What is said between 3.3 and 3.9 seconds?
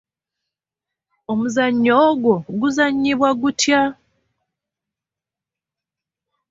gutya?